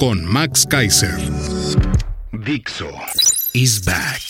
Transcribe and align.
con 0.00 0.24
Max 0.24 0.66
Kaiser. 0.66 1.14
Dixo 2.32 2.88
is 3.52 3.84
back. 3.84 4.22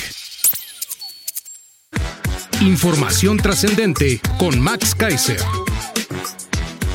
Información 2.61 3.37
trascendente 3.37 4.21
con 4.37 4.61
Max 4.61 4.97
Kaiser. 4.97 5.39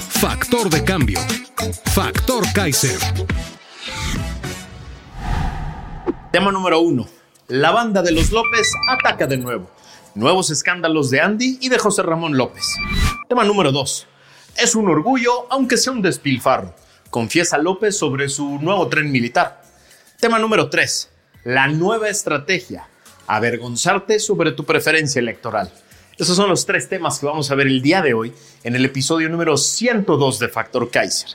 Factor 0.09 0.69
de 0.69 0.83
cambio. 0.83 1.21
Factor 1.93 2.43
Kaiser. 2.53 2.99
Tema 6.33 6.51
número 6.51 6.81
uno. 6.81 7.07
La 7.47 7.71
banda 7.71 8.01
de 8.01 8.11
los 8.11 8.29
López 8.31 8.69
ataca 8.89 9.25
de 9.25 9.37
nuevo. 9.37 9.71
Nuevos 10.15 10.49
escándalos 10.49 11.09
de 11.11 11.21
Andy 11.21 11.59
y 11.61 11.69
de 11.69 11.79
José 11.79 12.03
Ramón 12.03 12.35
López. 12.35 12.75
Tema 13.29 13.45
número 13.45 13.71
dos. 13.71 14.05
Es 14.57 14.75
un 14.75 14.89
orgullo, 14.89 15.47
aunque 15.49 15.77
sea 15.77 15.93
un 15.93 16.01
despilfarro 16.01 16.75
confiesa 17.15 17.57
López 17.57 17.97
sobre 17.97 18.27
su 18.27 18.59
nuevo 18.59 18.89
tren 18.89 19.09
militar. 19.09 19.61
Tema 20.19 20.37
número 20.37 20.69
3. 20.69 21.09
La 21.45 21.69
nueva 21.69 22.09
estrategia. 22.09 22.89
Avergonzarte 23.25 24.19
sobre 24.19 24.51
tu 24.51 24.65
preferencia 24.65 25.19
electoral. 25.19 25.71
Esos 26.17 26.35
son 26.35 26.49
los 26.49 26.65
tres 26.65 26.89
temas 26.89 27.17
que 27.17 27.25
vamos 27.25 27.49
a 27.49 27.55
ver 27.55 27.67
el 27.67 27.81
día 27.81 28.01
de 28.01 28.13
hoy 28.13 28.33
en 28.65 28.75
el 28.75 28.83
episodio 28.83 29.29
número 29.29 29.55
102 29.55 30.39
de 30.39 30.49
Factor 30.49 30.91
Kaiser. 30.91 31.29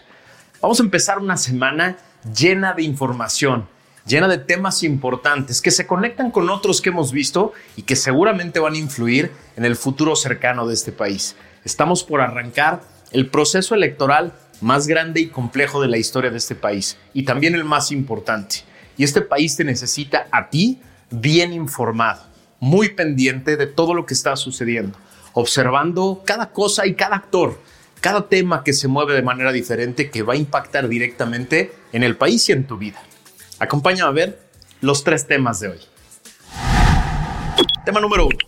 Vamos 0.61 0.81
a 0.81 0.83
empezar 0.83 1.19
una 1.19 1.39
semana 1.39 1.97
llena 2.37 2.75
de 2.75 2.83
información, 2.83 3.67
llena 4.05 4.29
de 4.29 4.37
temas 4.37 4.83
importantes 4.83 5.63
que 5.63 5.71
se 5.71 5.87
conectan 5.87 6.31
con 6.31 6.51
otros 6.51 6.83
que 6.83 6.91
hemos 6.91 7.11
visto 7.11 7.55
y 7.75 7.85
que 7.85 7.97
seguramente 7.97 8.61
van 8.61 8.75
a 8.75 8.79
influir 8.79 9.33
en 9.57 9.65
el 9.65 9.77
futuro 9.77 10.15
cercano 10.15 10.67
de 10.67 10.75
este 10.75 10.93
país. 10.93 11.37
Estamos 11.65 12.05
por 12.05 12.21
arrancar 12.21 12.83
el 13.13 13.31
proceso 13.31 13.75
electoral 13.75 14.35
más 14.61 14.87
grande 14.87 15.21
y 15.21 15.29
complejo 15.29 15.81
de 15.81 15.89
la 15.89 15.99
historia 15.99 16.31
de 16.31 16.39
este 16.39 16.55
país 16.55 16.97
y 17.15 17.25
también 17.25 17.55
el 17.55 17.65
más 17.65 17.93
importante. 17.93 18.65
Y 18.97 19.05
este 19.05 19.23
país 19.23 19.57
te 19.57 19.65
necesita 19.65 20.27
a 20.31 20.51
ti 20.51 20.81
bien 21.11 21.53
informado, 21.53 22.23
muy 22.59 22.91
pendiente 22.91 23.57
de 23.57 23.67
todo 23.67 23.95
lo 23.95 24.07
que 24.07 24.15
está 24.15 24.37
sucediendo, 24.37 24.99
observando 25.33 26.23
cada 26.25 26.51
cosa 26.51 26.87
y 26.87 26.95
cada 26.95 27.17
actor, 27.17 27.59
cada 28.01 28.29
tema 28.29 28.63
que 28.65 28.73
se 28.73 28.89
mueve 28.89 29.15
de 29.15 29.23
manera 29.23 29.53
diferente 29.53 30.11
que 30.11 30.23
va 30.23 30.35
a 30.35 30.37
impactar 30.37 30.89
directamente 30.89 31.73
en 31.93 32.03
el 32.03 32.17
país 32.17 32.49
y 32.49 32.53
en 32.53 32.67
tu 32.67 32.77
vida. 32.77 33.01
Acompáñame 33.59 34.09
a 34.09 34.13
ver 34.13 34.43
los 34.81 35.05
tres 35.05 35.27
temas 35.27 35.61
de 35.61 35.69
hoy. 35.69 35.81
Tema 37.85 38.01
número 38.01 38.27
uno. 38.27 38.39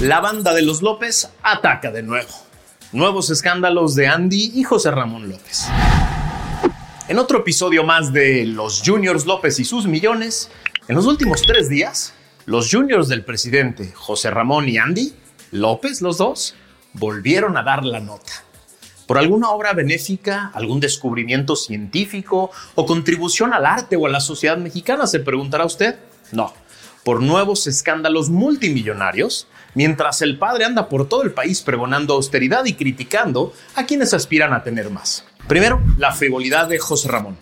La 0.00 0.20
banda 0.20 0.52
de 0.52 0.62
los 0.62 0.82
López 0.82 1.30
ataca 1.42 1.90
de 1.90 2.02
nuevo. 2.02 2.28
Nuevos 2.94 3.28
escándalos 3.28 3.96
de 3.96 4.06
Andy 4.06 4.52
y 4.54 4.62
José 4.62 4.92
Ramón 4.92 5.28
López. 5.28 5.66
En 7.08 7.18
otro 7.18 7.40
episodio 7.40 7.82
más 7.82 8.12
de 8.12 8.44
Los 8.44 8.84
Juniors 8.86 9.26
López 9.26 9.58
y 9.58 9.64
sus 9.64 9.88
millones, 9.88 10.48
en 10.86 10.94
los 10.94 11.06
últimos 11.06 11.42
tres 11.42 11.68
días, 11.68 12.14
los 12.46 12.70
juniors 12.70 13.08
del 13.08 13.24
presidente 13.24 13.90
José 13.96 14.30
Ramón 14.30 14.68
y 14.68 14.78
Andy 14.78 15.12
López, 15.50 16.02
los 16.02 16.18
dos, 16.18 16.54
volvieron 16.92 17.56
a 17.56 17.64
dar 17.64 17.84
la 17.84 17.98
nota. 17.98 18.44
¿Por 19.08 19.18
alguna 19.18 19.50
obra 19.50 19.72
benéfica, 19.72 20.52
algún 20.54 20.78
descubrimiento 20.78 21.56
científico 21.56 22.52
o 22.76 22.86
contribución 22.86 23.54
al 23.54 23.66
arte 23.66 23.96
o 23.96 24.06
a 24.06 24.10
la 24.10 24.20
sociedad 24.20 24.56
mexicana? 24.56 25.08
Se 25.08 25.18
preguntará 25.18 25.64
usted. 25.64 25.98
No, 26.30 26.54
por 27.02 27.20
nuevos 27.20 27.66
escándalos 27.66 28.30
multimillonarios 28.30 29.48
mientras 29.74 30.22
el 30.22 30.38
padre 30.38 30.64
anda 30.64 30.88
por 30.88 31.08
todo 31.08 31.22
el 31.22 31.32
país 31.32 31.62
pregonando 31.62 32.14
austeridad 32.14 32.64
y 32.64 32.74
criticando 32.74 33.52
a 33.74 33.84
quienes 33.84 34.14
aspiran 34.14 34.52
a 34.52 34.62
tener 34.62 34.90
más. 34.90 35.24
Primero, 35.46 35.82
la 35.98 36.12
frivolidad 36.12 36.68
de 36.68 36.78
José 36.78 37.08
Ramón, 37.08 37.36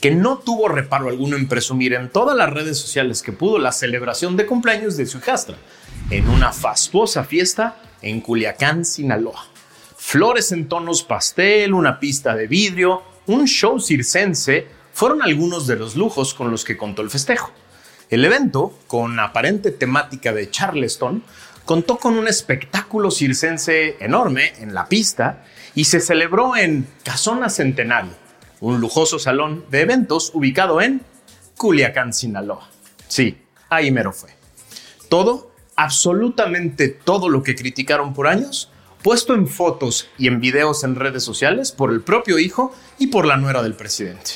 que 0.00 0.10
no 0.10 0.38
tuvo 0.38 0.68
reparo 0.68 1.08
alguno 1.08 1.36
en 1.36 1.48
presumir 1.48 1.94
en 1.94 2.08
todas 2.08 2.36
las 2.36 2.50
redes 2.50 2.78
sociales 2.78 3.22
que 3.22 3.32
pudo 3.32 3.58
la 3.58 3.72
celebración 3.72 4.36
de 4.36 4.46
cumpleaños 4.46 4.96
de 4.96 5.06
su 5.06 5.18
hijastra, 5.18 5.56
en 6.10 6.28
una 6.28 6.52
fastuosa 6.52 7.24
fiesta 7.24 7.76
en 8.00 8.20
Culiacán, 8.20 8.84
Sinaloa. 8.84 9.46
Flores 9.96 10.52
en 10.52 10.68
tonos 10.68 11.02
pastel, 11.02 11.74
una 11.74 11.98
pista 11.98 12.34
de 12.34 12.46
vidrio, 12.46 13.02
un 13.26 13.46
show 13.46 13.80
circense 13.80 14.68
fueron 14.92 15.22
algunos 15.22 15.66
de 15.66 15.76
los 15.76 15.96
lujos 15.96 16.32
con 16.32 16.50
los 16.50 16.64
que 16.64 16.76
contó 16.76 17.02
el 17.02 17.10
festejo. 17.10 17.52
El 18.08 18.24
evento, 18.24 18.72
con 18.86 19.20
aparente 19.20 19.70
temática 19.70 20.32
de 20.32 20.50
Charleston, 20.50 21.22
contó 21.68 21.98
con 21.98 22.16
un 22.16 22.26
espectáculo 22.26 23.10
circense 23.10 23.98
enorme 24.00 24.54
en 24.58 24.72
la 24.72 24.88
pista 24.88 25.44
y 25.74 25.84
se 25.84 26.00
celebró 26.00 26.56
en 26.56 26.88
Casona 27.04 27.50
Centenario, 27.50 28.12
un 28.60 28.80
lujoso 28.80 29.18
salón 29.18 29.66
de 29.70 29.82
eventos 29.82 30.30
ubicado 30.32 30.80
en 30.80 31.02
Culiacán, 31.58 32.14
Sinaloa. 32.14 32.70
Sí, 33.06 33.42
ahí 33.68 33.90
mero 33.90 34.14
fue. 34.14 34.30
Todo, 35.10 35.52
absolutamente 35.76 36.88
todo 36.88 37.28
lo 37.28 37.42
que 37.42 37.54
criticaron 37.54 38.14
por 38.14 38.28
años, 38.28 38.70
puesto 39.02 39.34
en 39.34 39.46
fotos 39.46 40.08
y 40.16 40.28
en 40.28 40.40
videos 40.40 40.84
en 40.84 40.94
redes 40.94 41.22
sociales 41.22 41.70
por 41.70 41.92
el 41.92 42.00
propio 42.00 42.38
hijo 42.38 42.74
y 42.98 43.08
por 43.08 43.26
la 43.26 43.36
nuera 43.36 43.62
del 43.62 43.74
presidente. 43.74 44.30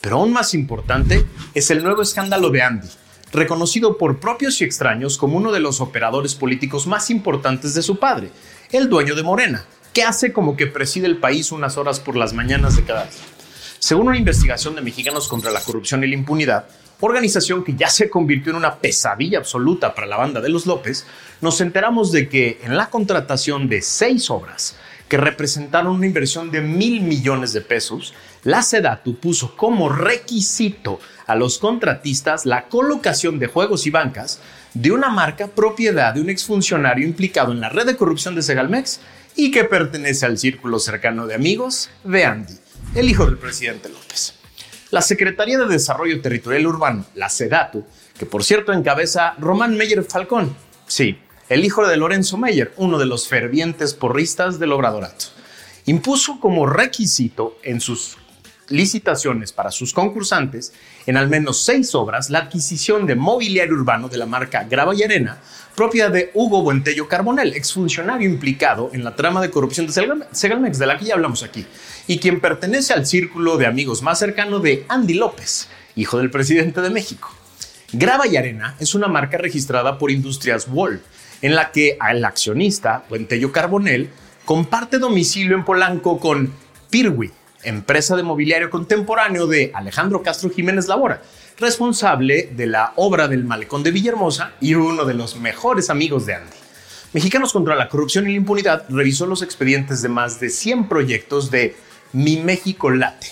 Pero 0.00 0.16
aún 0.16 0.32
más 0.32 0.54
importante 0.54 1.26
es 1.52 1.70
el 1.70 1.84
nuevo 1.84 2.00
escándalo 2.00 2.48
de 2.48 2.62
Andy, 2.62 2.88
reconocido 3.32 3.96
por 3.96 4.18
propios 4.18 4.60
y 4.60 4.64
extraños 4.64 5.18
como 5.18 5.36
uno 5.36 5.52
de 5.52 5.60
los 5.60 5.80
operadores 5.80 6.34
políticos 6.34 6.86
más 6.86 7.10
importantes 7.10 7.74
de 7.74 7.82
su 7.82 7.98
padre, 7.98 8.30
el 8.72 8.88
dueño 8.88 9.14
de 9.14 9.22
Morena, 9.22 9.64
que 9.92 10.02
hace 10.02 10.32
como 10.32 10.56
que 10.56 10.66
preside 10.66 11.06
el 11.06 11.18
país 11.18 11.52
unas 11.52 11.76
horas 11.76 12.00
por 12.00 12.16
las 12.16 12.32
mañanas 12.32 12.76
de 12.76 12.84
cada 12.84 13.04
día. 13.04 13.20
Según 13.78 14.08
una 14.08 14.18
investigación 14.18 14.74
de 14.74 14.82
Mexicanos 14.82 15.28
contra 15.28 15.50
la 15.50 15.60
Corrupción 15.60 16.04
y 16.04 16.08
la 16.08 16.14
Impunidad, 16.14 16.66
organización 17.00 17.64
que 17.64 17.74
ya 17.74 17.88
se 17.88 18.10
convirtió 18.10 18.50
en 18.50 18.58
una 18.58 18.76
pesadilla 18.76 19.38
absoluta 19.38 19.94
para 19.94 20.06
la 20.06 20.18
banda 20.18 20.40
de 20.40 20.50
los 20.50 20.66
López, 20.66 21.06
nos 21.40 21.60
enteramos 21.60 22.12
de 22.12 22.28
que 22.28 22.60
en 22.62 22.76
la 22.76 22.90
contratación 22.90 23.68
de 23.68 23.80
seis 23.80 24.28
obras, 24.28 24.76
que 25.08 25.16
representaron 25.16 25.96
una 25.96 26.06
inversión 26.06 26.50
de 26.50 26.60
mil 26.60 27.00
millones 27.00 27.52
de 27.52 27.62
pesos, 27.62 28.14
la 28.44 28.62
SEDATU 28.62 29.16
puso 29.16 29.56
como 29.56 29.88
requisito 29.88 30.98
a 31.26 31.34
los 31.34 31.58
contratistas 31.58 32.46
la 32.46 32.68
colocación 32.68 33.38
de 33.38 33.46
juegos 33.46 33.86
y 33.86 33.90
bancas 33.90 34.40
de 34.74 34.92
una 34.92 35.10
marca 35.10 35.48
propiedad 35.48 36.14
de 36.14 36.20
un 36.20 36.30
exfuncionario 36.30 37.06
implicado 37.06 37.52
en 37.52 37.60
la 37.60 37.68
red 37.68 37.86
de 37.86 37.96
corrupción 37.96 38.34
de 38.34 38.42
Segalmex 38.42 39.00
y 39.36 39.50
que 39.50 39.64
pertenece 39.64 40.26
al 40.26 40.38
círculo 40.38 40.78
cercano 40.78 41.26
de 41.26 41.34
amigos 41.34 41.90
de 42.04 42.24
Andy, 42.24 42.54
el 42.94 43.08
hijo 43.08 43.26
del 43.26 43.38
presidente 43.38 43.88
López. 43.88 44.34
La 44.90 45.02
Secretaría 45.02 45.58
de 45.58 45.66
Desarrollo 45.66 46.20
Territorial 46.20 46.66
Urbano, 46.66 47.04
la 47.14 47.28
SEDATU, 47.28 47.84
que 48.18 48.26
por 48.26 48.42
cierto 48.42 48.72
encabeza 48.72 49.34
Román 49.38 49.76
Meyer 49.76 50.02
Falcón, 50.02 50.56
sí, 50.86 51.18
el 51.48 51.64
hijo 51.64 51.86
de 51.86 51.96
Lorenzo 51.96 52.38
Meyer, 52.38 52.72
uno 52.76 52.98
de 52.98 53.06
los 53.06 53.28
fervientes 53.28 53.94
porristas 53.94 54.58
del 54.58 54.72
Obradorato, 54.72 55.26
impuso 55.86 56.40
como 56.40 56.66
requisito 56.66 57.56
en 57.62 57.80
sus 57.80 58.16
licitaciones 58.70 59.52
para 59.52 59.70
sus 59.70 59.92
concursantes 59.92 60.72
en 61.06 61.16
al 61.16 61.28
menos 61.28 61.62
seis 61.62 61.94
obras 61.94 62.30
la 62.30 62.38
adquisición 62.40 63.06
de 63.06 63.16
mobiliario 63.16 63.74
urbano 63.74 64.08
de 64.08 64.16
la 64.16 64.26
marca 64.26 64.64
Grava 64.64 64.94
y 64.94 65.02
Arena, 65.02 65.38
propiedad 65.76 66.10
de 66.10 66.30
Hugo 66.34 66.62
Buentello 66.62 67.08
Carbonel, 67.08 67.54
exfuncionario 67.54 68.28
implicado 68.28 68.90
en 68.92 69.04
la 69.04 69.14
trama 69.16 69.40
de 69.40 69.50
corrupción 69.50 69.86
de 69.86 69.92
Segalmex, 70.32 70.78
de 70.78 70.86
la 70.86 70.98
que 70.98 71.04
ya 71.04 71.14
hablamos 71.14 71.42
aquí, 71.42 71.66
y 72.06 72.18
quien 72.18 72.40
pertenece 72.40 72.92
al 72.92 73.06
círculo 73.06 73.56
de 73.56 73.66
amigos 73.66 74.02
más 74.02 74.18
cercano 74.18 74.60
de 74.60 74.84
Andy 74.88 75.14
López, 75.14 75.68
hijo 75.96 76.18
del 76.18 76.30
presidente 76.30 76.80
de 76.80 76.90
México. 76.90 77.34
Grava 77.92 78.26
y 78.26 78.36
Arena 78.36 78.76
es 78.78 78.94
una 78.94 79.08
marca 79.08 79.36
registrada 79.36 79.98
por 79.98 80.10
Industrias 80.10 80.68
Wall, 80.70 81.02
en 81.42 81.54
la 81.54 81.72
que 81.72 81.98
el 82.08 82.24
accionista, 82.24 83.04
Buentello 83.08 83.50
Carbonel, 83.50 84.10
comparte 84.44 84.98
domicilio 84.98 85.56
en 85.56 85.64
Polanco 85.64 86.20
con 86.20 86.52
Pirwi, 86.90 87.32
empresa 87.62 88.16
de 88.16 88.22
mobiliario 88.22 88.70
contemporáneo 88.70 89.46
de 89.46 89.70
Alejandro 89.74 90.22
Castro 90.22 90.50
Jiménez 90.50 90.88
Labora, 90.88 91.22
responsable 91.58 92.50
de 92.54 92.66
la 92.66 92.92
obra 92.96 93.28
del 93.28 93.44
Malecón 93.44 93.82
de 93.82 93.90
Villahermosa 93.90 94.52
y 94.60 94.74
uno 94.74 95.04
de 95.04 95.14
los 95.14 95.36
mejores 95.36 95.90
amigos 95.90 96.26
de 96.26 96.34
Andy. 96.34 96.56
Mexicanos 97.12 97.52
contra 97.52 97.74
la 97.74 97.88
Corrupción 97.88 98.28
y 98.28 98.32
la 98.32 98.38
Impunidad 98.38 98.84
revisó 98.88 99.26
los 99.26 99.42
expedientes 99.42 100.00
de 100.00 100.08
más 100.08 100.40
de 100.40 100.48
100 100.48 100.88
proyectos 100.88 101.50
de 101.50 101.76
Mi 102.12 102.36
México 102.38 102.90
Late, 102.90 103.26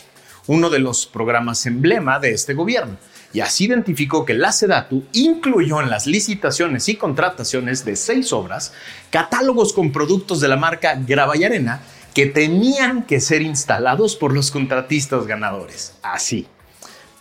uno 0.47 0.69
de 0.69 0.81
los 0.81 1.07
programas 1.07 1.65
emblema 1.65 2.19
de 2.19 2.33
este 2.33 2.55
gobierno, 2.55 2.97
y 3.33 3.41
así 3.41 3.67
identificó 3.67 4.25
que 4.25 4.35
la 4.35 4.53
SEDATU 4.53 5.05
incluyó 5.13 5.81
en 5.81 5.91
las 5.91 6.07
licitaciones 6.07 6.89
y 6.89 6.97
contrataciones 6.97 7.85
de 7.85 7.95
seis 7.95 8.33
obras 8.33 8.73
catálogos 9.11 9.73
con 9.73 9.93
productos 9.93 10.41
de 10.41 10.49
la 10.49 10.57
marca 10.57 10.99
Grava 11.07 11.37
y 11.37 11.45
Arena 11.45 11.83
que 12.15 12.27
tenían 12.27 13.05
que 13.05 13.21
ser 13.21 13.43
instalados 13.43 14.17
por 14.17 14.33
los 14.33 14.51
contratistas 14.51 15.27
ganadores. 15.27 15.95
Así. 16.03 16.47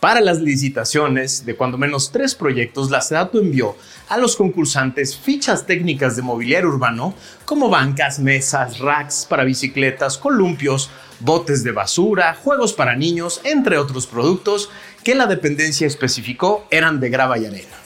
Para 0.00 0.20
las 0.20 0.40
licitaciones 0.40 1.44
de 1.44 1.56
cuando 1.56 1.76
menos 1.76 2.12
tres 2.12 2.36
proyectos, 2.36 2.88
la 2.88 3.00
SEDATU 3.00 3.40
envió 3.40 3.76
a 4.08 4.16
los 4.16 4.36
concursantes 4.36 5.16
fichas 5.16 5.66
técnicas 5.66 6.14
de 6.14 6.22
mobiliario 6.22 6.68
urbano 6.68 7.14
como 7.44 7.68
bancas, 7.68 8.20
mesas, 8.20 8.78
racks 8.78 9.26
para 9.28 9.42
bicicletas, 9.42 10.16
columpios, 10.16 10.88
botes 11.18 11.64
de 11.64 11.72
basura, 11.72 12.36
juegos 12.40 12.72
para 12.72 12.94
niños, 12.94 13.40
entre 13.42 13.76
otros 13.76 14.06
productos 14.06 14.70
que 15.02 15.16
la 15.16 15.26
dependencia 15.26 15.86
especificó 15.88 16.64
eran 16.70 17.00
de 17.00 17.10
grava 17.10 17.36
y 17.36 17.46
arena. 17.46 17.76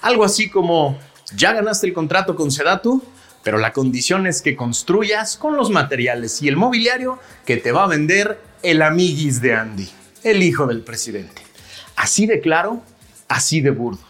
Algo 0.00 0.24
así 0.24 0.48
como, 0.48 0.96
ya 1.34 1.52
ganaste 1.52 1.88
el 1.88 1.92
contrato 1.92 2.36
con 2.36 2.52
Sedatu, 2.52 3.02
pero 3.48 3.56
la 3.56 3.72
condición 3.72 4.26
es 4.26 4.42
que 4.42 4.54
construyas 4.54 5.38
con 5.38 5.56
los 5.56 5.70
materiales 5.70 6.42
y 6.42 6.48
el 6.48 6.56
mobiliario 6.58 7.18
que 7.46 7.56
te 7.56 7.72
va 7.72 7.84
a 7.84 7.86
vender 7.86 8.38
el 8.62 8.82
amiguis 8.82 9.40
de 9.40 9.54
Andy, 9.54 9.88
el 10.22 10.42
hijo 10.42 10.66
del 10.66 10.82
presidente. 10.82 11.40
Así 11.96 12.26
de 12.26 12.42
claro, 12.42 12.82
así 13.26 13.62
de 13.62 13.70
burdo. 13.70 14.02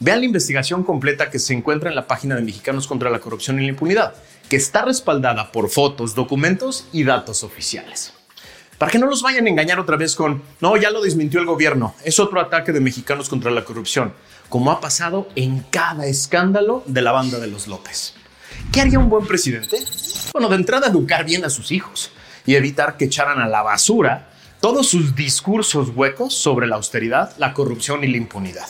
Vean 0.00 0.18
la 0.18 0.26
investigación 0.26 0.82
completa 0.82 1.30
que 1.30 1.38
se 1.38 1.54
encuentra 1.54 1.88
en 1.88 1.94
la 1.94 2.08
página 2.08 2.34
de 2.34 2.42
Mexicanos 2.42 2.88
contra 2.88 3.10
la 3.10 3.20
Corrupción 3.20 3.60
y 3.60 3.62
la 3.62 3.68
Impunidad, 3.68 4.14
que 4.48 4.56
está 4.56 4.84
respaldada 4.84 5.52
por 5.52 5.70
fotos, 5.70 6.16
documentos 6.16 6.88
y 6.92 7.04
datos 7.04 7.44
oficiales. 7.44 8.12
Para 8.76 8.90
que 8.90 8.98
no 8.98 9.06
los 9.06 9.22
vayan 9.22 9.46
a 9.46 9.50
engañar 9.50 9.78
otra 9.78 9.98
vez 9.98 10.16
con, 10.16 10.42
no, 10.60 10.76
ya 10.76 10.90
lo 10.90 11.00
desmintió 11.00 11.38
el 11.38 11.46
gobierno, 11.46 11.94
es 12.02 12.18
otro 12.18 12.40
ataque 12.40 12.72
de 12.72 12.80
Mexicanos 12.80 13.28
contra 13.28 13.52
la 13.52 13.64
Corrupción, 13.64 14.14
como 14.48 14.72
ha 14.72 14.80
pasado 14.80 15.28
en 15.36 15.60
cada 15.70 16.06
escándalo 16.06 16.82
de 16.86 17.02
la 17.02 17.12
banda 17.12 17.38
de 17.38 17.46
los 17.46 17.68
López. 17.68 18.14
¿Qué 18.72 18.80
haría 18.80 19.00
un 19.00 19.10
buen 19.10 19.26
presidente? 19.26 19.78
Bueno, 20.32 20.48
de 20.48 20.54
entrada 20.54 20.86
educar 20.86 21.24
bien 21.24 21.44
a 21.44 21.50
sus 21.50 21.72
hijos 21.72 22.12
y 22.46 22.54
evitar 22.54 22.96
que 22.96 23.06
echaran 23.06 23.40
a 23.40 23.48
la 23.48 23.62
basura 23.62 24.30
todos 24.60 24.88
sus 24.88 25.16
discursos 25.16 25.88
huecos 25.88 26.34
sobre 26.34 26.68
la 26.68 26.76
austeridad, 26.76 27.36
la 27.38 27.52
corrupción 27.52 28.04
y 28.04 28.06
la 28.06 28.16
impunidad. 28.16 28.68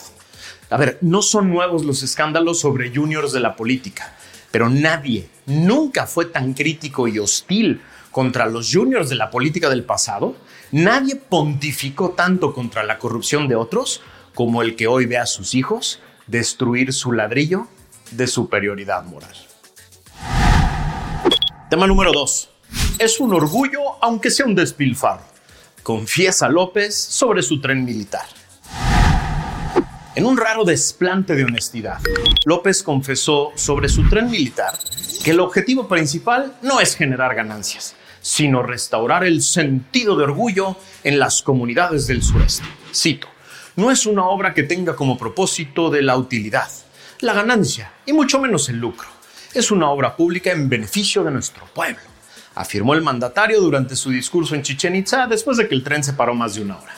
A 0.71 0.77
ver, 0.77 0.97
no 1.01 1.21
son 1.21 1.51
nuevos 1.51 1.85
los 1.85 2.01
escándalos 2.01 2.59
sobre 2.59 2.91
juniors 2.91 3.31
de 3.31 3.41
la 3.41 3.55
política, 3.55 4.15
pero 4.49 4.69
nadie 4.69 5.29
nunca 5.45 6.07
fue 6.07 6.25
tan 6.25 6.55
crítico 6.55 7.07
y 7.07 7.19
hostil 7.19 7.81
contra 8.09 8.47
los 8.47 8.73
juniors 8.73 9.07
de 9.07 9.15
la 9.15 9.29
política 9.29 9.69
del 9.69 9.83
pasado, 9.83 10.35
nadie 10.71 11.15
pontificó 11.15 12.09
tanto 12.11 12.55
contra 12.55 12.83
la 12.83 12.97
corrupción 12.97 13.47
de 13.47 13.55
otros 13.55 14.01
como 14.33 14.63
el 14.63 14.75
que 14.75 14.87
hoy 14.87 15.05
ve 15.05 15.19
a 15.19 15.27
sus 15.27 15.53
hijos 15.53 15.99
destruir 16.25 16.91
su 16.91 17.11
ladrillo 17.11 17.67
de 18.09 18.25
superioridad 18.25 19.03
moral. 19.03 19.50
Tema 21.71 21.87
número 21.87 22.11
2. 22.11 22.49
Es 22.99 23.21
un 23.21 23.33
orgullo 23.33 23.79
aunque 24.01 24.29
sea 24.29 24.45
un 24.45 24.55
despilfarro 24.55 25.23
confiesa 25.83 26.49
López 26.49 26.93
sobre 26.93 27.41
su 27.41 27.61
tren 27.61 27.85
militar. 27.85 28.25
En 30.13 30.25
un 30.25 30.35
raro 30.35 30.65
desplante 30.65 31.33
de 31.33 31.45
honestidad, 31.45 32.01
López 32.43 32.83
confesó 32.83 33.53
sobre 33.55 33.87
su 33.87 34.09
tren 34.09 34.29
militar 34.29 34.77
que 35.23 35.31
el 35.31 35.39
objetivo 35.39 35.87
principal 35.87 36.57
no 36.61 36.81
es 36.81 36.97
generar 36.97 37.35
ganancias, 37.35 37.95
sino 38.19 38.63
restaurar 38.63 39.23
el 39.23 39.41
sentido 39.41 40.17
de 40.17 40.25
orgullo 40.25 40.75
en 41.05 41.19
las 41.19 41.41
comunidades 41.41 42.05
del 42.05 42.21
sureste. 42.21 42.65
Cito, 42.93 43.29
no 43.77 43.91
es 43.91 44.05
una 44.05 44.25
obra 44.25 44.53
que 44.53 44.63
tenga 44.63 44.97
como 44.97 45.17
propósito 45.17 45.89
de 45.89 46.01
la 46.01 46.17
utilidad, 46.17 46.67
la 47.21 47.31
ganancia 47.31 47.93
y 48.05 48.11
mucho 48.11 48.41
menos 48.41 48.67
el 48.67 48.75
lucro. 48.75 49.20
Es 49.53 49.71
una 49.71 49.89
obra 49.89 50.15
pública 50.15 50.51
en 50.51 50.69
beneficio 50.69 51.23
de 51.23 51.31
nuestro 51.31 51.65
pueblo 51.73 52.11
afirmó 52.55 52.93
el 52.93 53.01
mandatario 53.01 53.61
durante 53.61 53.95
su 53.95 54.09
discurso 54.09 54.55
en 54.55 54.61
Chichen 54.61 54.95
Itza 54.95 55.27
después 55.27 55.57
de 55.57 55.67
que 55.67 55.75
el 55.75 55.83
tren 55.83 56.03
se 56.03 56.13
paró 56.13 56.33
más 56.33 56.55
de 56.55 56.61
una 56.61 56.77
hora. 56.77 56.93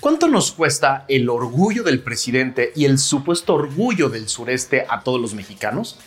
¿Cuánto 0.00 0.28
nos 0.28 0.52
cuesta 0.52 1.04
el 1.08 1.28
orgullo 1.28 1.82
del 1.82 2.00
presidente 2.00 2.72
y 2.74 2.86
el 2.86 2.98
supuesto 2.98 3.54
orgullo 3.54 4.08
del 4.08 4.28
sureste 4.28 4.86
a 4.88 5.02
todos 5.02 5.20
los 5.20 5.34
mexicanos? 5.34 5.98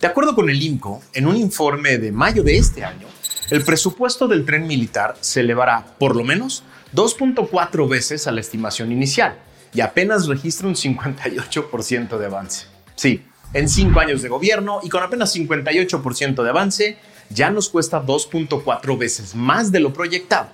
De 0.00 0.06
acuerdo 0.06 0.34
con 0.34 0.48
el 0.48 0.62
INCO, 0.62 1.02
en 1.12 1.26
un 1.26 1.36
informe 1.36 1.98
de 1.98 2.10
mayo 2.10 2.42
de 2.42 2.56
este 2.56 2.84
año, 2.84 3.06
el 3.50 3.62
presupuesto 3.62 4.28
del 4.28 4.46
tren 4.46 4.66
militar 4.66 5.16
se 5.20 5.40
elevará 5.40 5.84
por 5.98 6.16
lo 6.16 6.24
menos 6.24 6.62
2.4 6.94 7.88
veces 7.88 8.26
a 8.26 8.32
la 8.32 8.40
estimación 8.40 8.92
inicial 8.92 9.38
y 9.74 9.82
apenas 9.82 10.26
registra 10.26 10.66
un 10.66 10.74
58% 10.74 12.16
de 12.16 12.26
avance. 12.26 12.66
Sí, 12.96 13.22
en 13.54 13.68
cinco 13.68 14.00
años 14.00 14.20
de 14.20 14.28
gobierno 14.28 14.80
y 14.82 14.88
con 14.88 15.02
apenas 15.02 15.34
58% 15.34 16.42
de 16.42 16.50
avance, 16.50 16.98
ya 17.30 17.50
nos 17.50 17.68
cuesta 17.68 18.02
2.4 18.02 18.98
veces 18.98 19.34
más 19.34 19.72
de 19.72 19.80
lo 19.80 19.92
proyectado. 19.92 20.48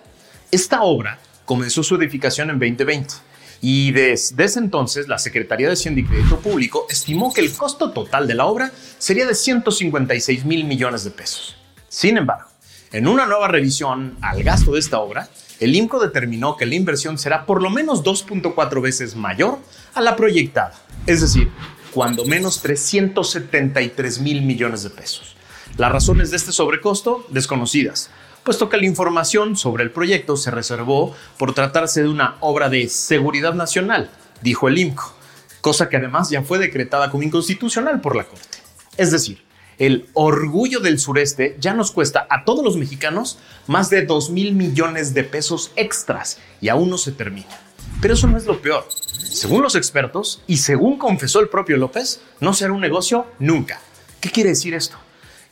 Esta 0.51 0.83
obra 0.83 1.19
comenzó 1.45 1.83
su 1.83 1.97
edificación 1.97 2.51
en 2.51 2.59
2020 2.59 3.15
y 3.63 3.93
desde 3.93 4.45
ese 4.45 4.59
entonces 4.59 5.09
la 5.09 5.19
Secretaría 5.19 5.67
de 5.67 5.75
Hacienda 5.75 6.01
y 6.01 6.05
Crédito 6.05 6.39
Público 6.39 6.87
estimó 6.89 7.33
que 7.33 7.41
el 7.41 7.53
costo 7.53 7.91
total 7.91 8.27
de 8.27 8.35
la 8.35 8.47
obra 8.47 8.71
sería 8.99 9.27
de 9.27 9.35
156 9.35 10.45
mil 10.45 10.65
millones 10.65 11.05
de 11.05 11.11
pesos. 11.11 11.57
Sin 11.89 12.17
embargo, 12.17 12.49
en 12.93 13.07
una 13.07 13.27
nueva 13.27 13.49
revisión 13.49 14.17
al 14.21 14.43
gasto 14.43 14.73
de 14.73 14.81
esta 14.81 14.99
obra, 15.01 15.29
el 15.59 15.75
IMCO 15.75 16.01
determinó 16.01 16.57
que 16.57 16.67
la 16.67 16.75
inversión 16.75 17.19
será 17.19 17.45
por 17.45 17.63
lo 17.63 17.71
menos 17.71 18.03
2.4 18.03 18.81
veces 18.81 19.15
mayor 19.15 19.59
a 19.95 20.01
la 20.01 20.17
proyectada, 20.17 20.75
es 21.07 21.21
decir, 21.21 21.51
cuando 21.93 22.25
menos 22.25 22.63
373 22.63 24.21
mil 24.21 24.43
millones 24.43 24.83
de 24.83 24.91
pesos. 24.91 25.37
Las 25.77 25.93
razones 25.93 26.31
de 26.31 26.37
este 26.37 26.53
sobrecosto, 26.53 27.27
desconocidas, 27.31 28.11
puesto 28.45 28.69
que 28.69 28.77
la 28.77 28.87
información 28.87 29.57
sobre 29.57 29.85
el 29.85 29.91
proyecto 29.91 30.37
se 30.37 30.51
reservó 30.51 31.15
por 31.39 31.55
tratarse 31.55 32.03
de 32.03 32.09
una 32.09 32.37
obra 32.41 32.69
de 32.69 32.89
seguridad 32.89 33.55
nacional, 33.55 34.11
dijo 34.43 34.69
el 34.69 34.79
IMCO, 34.79 35.15
cosa 35.61 35.89
que 35.89 35.97
además 35.97 36.31
ya 36.31 36.43
fue 36.43 36.59
decretada 36.59 37.11
como 37.11 37.23
inconstitucional 37.23 38.01
por 38.01 38.17
la 38.17 38.25
Corte. 38.25 38.59
Es 38.97 39.11
decir, 39.11 39.43
el 39.79 40.09
orgullo 40.13 40.81
del 40.81 40.99
sureste 40.99 41.57
ya 41.59 41.73
nos 41.73 41.91
cuesta 41.91 42.27
a 42.29 42.45
todos 42.45 42.63
los 42.63 42.77
mexicanos 42.77 43.39
más 43.67 43.89
de 43.89 44.05
2 44.05 44.31
mil 44.31 44.53
millones 44.53 45.15
de 45.15 45.25
pesos 45.25 45.73
extras 45.77 46.39
y 46.61 46.69
aún 46.69 46.91
no 46.91 46.99
se 46.99 47.13
termina. 47.13 47.49
Pero 48.01 48.15
eso 48.15 48.27
no 48.27 48.37
es 48.37 48.47
lo 48.47 48.61
peor. 48.61 48.89
Según 48.91 49.63
los 49.63 49.75
expertos 49.75 50.43
y 50.47 50.57
según 50.59 50.99
confesó 50.99 51.41
el 51.41 51.49
propio 51.49 51.77
López, 51.77 52.21
no 52.41 52.55
será 52.55 52.73
un 52.73 52.81
negocio 52.81 53.27
nunca. 53.39 53.81
¿Qué 54.21 54.31
quiere 54.31 54.51
decir 54.51 54.75
esto? 54.75 54.97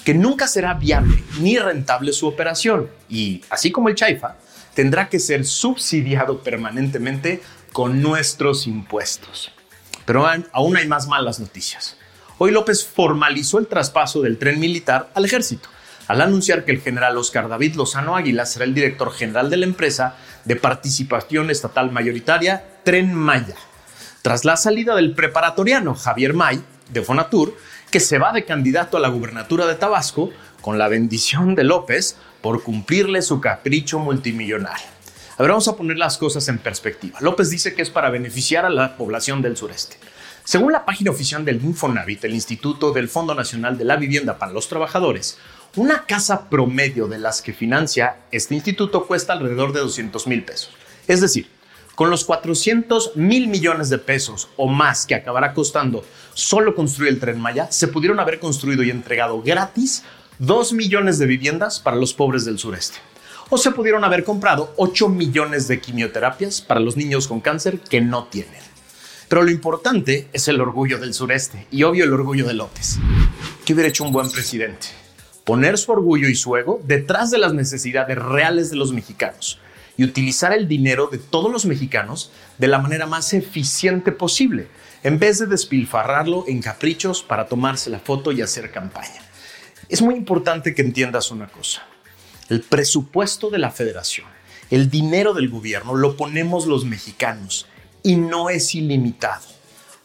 que 0.05 0.15
nunca 0.15 0.49
será 0.49 0.73
viable 0.75 1.23
ni 1.41 1.59
rentable 1.59 2.13
su 2.13 2.27
operación 2.27 2.89
y, 3.11 3.43
así 3.51 3.71
como 3.71 3.91
el 3.91 3.95
Chaifa, 3.95 4.37
tendrá 4.73 5.11
que 5.11 5.19
ser 5.19 5.45
subsidiado 5.45 6.43
permanentemente 6.43 7.43
con 7.75 8.01
nuestros 8.01 8.67
impuestos. 8.67 9.51
Pero 10.07 10.27
aún 10.53 10.77
hay 10.77 10.89
más 10.89 11.07
malas 11.09 11.41
noticias. 11.41 11.99
Hoy 12.39 12.53
López 12.53 12.87
formalizó 12.87 13.59
el 13.59 13.67
traspaso 13.67 14.23
del 14.23 14.39
tren 14.39 14.59
militar 14.61 15.11
al 15.15 15.25
ejército, 15.25 15.69
al 16.09 16.23
anunciar 16.23 16.65
que 16.65 16.73
el 16.73 16.81
general 16.81 17.17
Oscar 17.17 17.49
David 17.49 17.77
Lozano 17.77 18.17
Águila 18.17 18.47
será 18.47 18.65
el 18.65 18.75
director 18.75 19.13
general 19.13 19.51
de 19.51 19.59
la 19.59 19.67
empresa 19.67 20.17
de 20.45 20.57
participación 20.57 21.51
estatal 21.51 21.93
mayoritaria 21.93 22.65
Tren 22.83 23.15
Maya. 23.15 23.55
Tras 24.23 24.45
la 24.45 24.57
salida 24.57 24.97
del 24.97 25.15
preparatoriano 25.15 25.95
Javier 25.95 26.33
May 26.33 26.63
de 26.91 27.03
Fonatur, 27.03 27.55
que 27.91 28.01
se 28.01 28.19
va 28.19 28.33
de 28.33 28.45
candidato 28.45 28.97
a 28.97 29.01
la 29.01 29.09
gubernatura 29.09 29.67
de 29.67 29.75
Tabasco 29.75 30.31
con 30.63 30.79
la 30.79 30.89
bendición 30.89 31.55
de 31.55 31.65
López 31.65 32.17
por 32.41 32.63
cumplirle 32.63 33.23
su 33.23 33.41
capricho 33.41 33.99
multimillonario. 33.99 34.87
A 35.37 35.43
ver, 35.43 35.51
vamos 35.51 35.69
a 35.69 35.77
poner 35.77 35.99
las 35.99 36.19
cosas 36.19 36.49
en 36.49 36.59
perspectiva. 36.59 37.19
López 37.21 37.51
dice 37.51 37.75
que 37.75 37.83
es 37.83 37.91
para 37.91 38.11
beneficiar 38.11 38.65
a 38.65 38.71
la 38.71 38.97
población 38.97 39.41
del 39.41 39.57
sureste. 39.57 39.99
Según 40.43 40.73
la 40.73 40.85
página 40.85 41.11
oficial 41.11 41.45
del 41.45 41.63
Infonavit, 41.63 42.25
el 42.25 42.35
Instituto 42.35 42.93
del 42.93 43.09
Fondo 43.09 43.35
Nacional 43.35 43.77
de 43.77 43.85
la 43.85 43.97
Vivienda 43.97 44.39
para 44.39 44.53
los 44.53 44.69
Trabajadores, 44.69 45.39
una 45.77 46.05
casa 46.07 46.49
promedio 46.49 47.09
de 47.09 47.19
las 47.19 47.43
que 47.43 47.53
financia 47.53 48.17
este 48.31 48.55
instituto 48.55 49.07
cuesta 49.07 49.33
alrededor 49.33 49.73
de 49.73 49.81
200 49.81 50.27
mil 50.27 50.45
pesos. 50.45 50.71
Es 51.07 51.21
decir, 51.21 51.49
con 51.95 52.11
los 52.11 52.25
400 52.25 53.17
mil 53.17 53.49
millones 53.49 53.89
de 53.89 53.99
pesos 53.99 54.49
o 54.57 54.69
más 54.69 55.05
que 55.05 55.15
acabará 55.15 55.53
costando 55.53 56.05
solo 56.33 56.75
construir 56.75 57.13
el 57.13 57.21
tren 57.21 57.41
Maya, 57.41 57.71
se 57.71 57.89
pudieron 57.89 58.21
haber 58.21 58.39
construido 58.39 58.83
y 58.83 58.91
entregado 58.91 59.43
gratis 59.43 60.05
2 60.39 60.73
millones 60.75 61.19
de 61.19 61.27
viviendas 61.27 61.81
para 61.81 61.97
los 61.97 62.15
pobres 62.15 62.45
del 62.45 62.59
sureste. 62.59 62.99
O 63.51 63.59
se 63.59 63.73
pudieron 63.73 64.05
haber 64.05 64.25
comprado 64.25 64.73
8 64.77 65.09
millones 65.09 65.67
de 65.67 65.81
quimioterapias 65.81 66.61
para 66.61 66.81
los 66.81 66.97
niños 66.97 67.27
con 67.27 67.41
cáncer 67.41 67.81
que 67.81 68.01
no 68.01 68.25
tienen. 68.25 68.63
Pero 69.29 69.43
lo 69.43 69.51
importante 69.51 70.29
es 70.33 70.49
el 70.49 70.61
orgullo 70.61 70.99
del 70.99 71.15
sureste 71.15 71.67
y 71.71 71.83
obvio 71.83 72.05
el 72.05 72.13
orgullo 72.13 72.47
de 72.47 72.55
López. 72.55 72.99
¿Qué 73.65 73.75
hubiera 73.75 73.89
hecho 73.89 74.05
un 74.05 74.13
buen 74.13 74.31
presidente? 74.31 74.87
Poner 75.49 75.79
su 75.79 75.93
orgullo 75.93 76.29
y 76.29 76.35
su 76.35 76.55
ego 76.59 76.79
detrás 76.85 77.31
de 77.31 77.39
las 77.39 77.55
necesidades 77.55 78.19
reales 78.19 78.69
de 78.69 78.77
los 78.77 78.93
mexicanos 78.93 79.59
y 79.97 80.05
utilizar 80.05 80.53
el 80.53 80.69
dinero 80.69 81.07
de 81.07 81.17
todos 81.17 81.51
los 81.51 81.65
mexicanos 81.65 82.31
de 82.59 82.69
la 82.69 82.81
manera 82.81 83.07
más 83.07 83.33
eficiente 83.33 84.13
posible, 84.13 84.69
en 85.03 85.19
vez 85.19 85.39
de 85.39 85.47
despilfarrarlo 85.47 86.45
en 86.49 86.61
caprichos 86.61 87.23
para 87.23 87.47
tomarse 87.47 87.89
la 87.89 87.99
foto 87.99 88.31
y 88.31 88.43
hacer 88.43 88.71
campaña. 88.71 89.23
Es 89.89 90.03
muy 90.03 90.17
importante 90.17 90.75
que 90.75 90.83
entiendas 90.83 91.31
una 91.31 91.47
cosa. 91.47 91.81
El 92.51 92.61
presupuesto 92.61 93.49
de 93.49 93.57
la 93.57 93.71
federación, 93.71 94.27
el 94.69 94.91
dinero 94.91 95.33
del 95.33 95.49
gobierno, 95.49 95.95
lo 95.95 96.19
ponemos 96.19 96.67
los 96.67 96.85
mexicanos 96.85 97.67
y 98.03 98.17
no 98.17 98.51
es 98.51 98.75
ilimitado. 98.75 99.47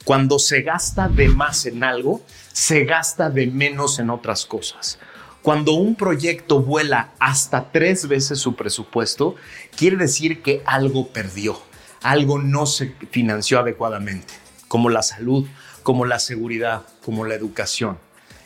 Cuando 0.05 0.39
se 0.39 0.61
gasta 0.61 1.09
de 1.09 1.27
más 1.27 1.65
en 1.65 1.83
algo, 1.83 2.21
se 2.53 2.85
gasta 2.85 3.29
de 3.29 3.47
menos 3.47 3.99
en 3.99 4.09
otras 4.09 4.45
cosas. 4.45 4.99
Cuando 5.43 5.73
un 5.73 5.95
proyecto 5.95 6.61
vuela 6.61 7.11
hasta 7.19 7.69
tres 7.73 8.07
veces 8.07 8.39
su 8.39 8.55
presupuesto, 8.55 9.35
quiere 9.75 9.97
decir 9.97 10.41
que 10.41 10.63
algo 10.65 11.09
perdió, 11.09 11.61
algo 12.01 12.39
no 12.41 12.65
se 12.65 12.95
financió 13.11 13.59
adecuadamente, 13.59 14.33
como 14.69 14.89
la 14.89 15.03
salud, 15.03 15.45
como 15.83 16.05
la 16.05 16.19
seguridad, 16.19 16.83
como 17.03 17.25
la 17.25 17.35
educación. 17.35 17.97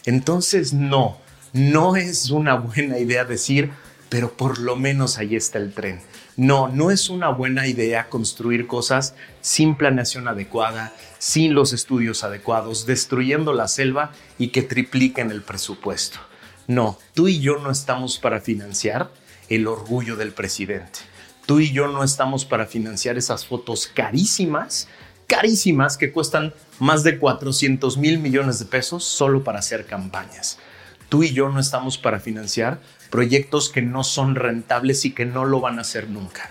Entonces, 0.05 0.73
no, 0.73 1.19
no 1.53 1.97
es 1.97 2.31
una 2.31 2.55
buena 2.55 2.97
idea 2.97 3.25
decir, 3.25 3.69
pero 4.09 4.33
por 4.33 4.57
lo 4.57 4.75
menos 4.75 5.19
ahí 5.19 5.35
está 5.35 5.59
el 5.59 5.75
tren. 5.75 6.01
No, 6.35 6.67
no 6.67 6.89
es 6.89 7.09
una 7.09 7.29
buena 7.29 7.67
idea 7.67 8.09
construir 8.09 8.65
cosas 8.65 9.13
sin 9.41 9.75
planeación 9.75 10.27
adecuada, 10.27 10.93
sin 11.19 11.53
los 11.53 11.73
estudios 11.73 12.23
adecuados, 12.23 12.87
destruyendo 12.87 13.53
la 13.53 13.67
selva 13.67 14.13
y 14.39 14.47
que 14.47 14.63
tripliquen 14.63 15.29
el 15.29 15.43
presupuesto. 15.43 16.17
No, 16.67 16.97
tú 17.13 17.29
y 17.29 17.39
yo 17.39 17.59
no 17.59 17.71
estamos 17.71 18.19
para 18.19 18.41
financiar 18.41 19.09
el 19.47 19.67
orgullo 19.67 20.17
del 20.17 20.33
presidente. 20.33 20.99
Tú 21.45 21.61
y 21.61 21.71
yo 21.71 21.87
no 21.87 22.03
estamos 22.03 22.43
para 22.43 22.65
financiar 22.65 23.17
esas 23.17 23.45
fotos 23.45 23.87
carísimas, 23.87 24.89
carísimas 25.27 25.97
que 25.97 26.11
cuestan 26.11 26.53
más 26.79 27.03
de 27.03 27.19
400 27.19 27.97
mil 27.97 28.19
millones 28.19 28.59
de 28.59 28.65
pesos 28.65 29.05
solo 29.05 29.45
para 29.45 29.59
hacer 29.59 29.85
campañas. 29.85 30.59
Tú 31.07 31.23
y 31.23 31.31
yo 31.31 31.47
no 31.47 31.61
estamos 31.61 31.97
para 31.97 32.19
financiar 32.19 32.81
proyectos 33.09 33.69
que 33.69 33.81
no 33.81 34.03
son 34.03 34.35
rentables 34.35 35.05
y 35.05 35.13
que 35.13 35.25
no 35.25 35.45
lo 35.45 35.61
van 35.61 35.77
a 35.77 35.83
hacer 35.83 36.09
nunca. 36.09 36.49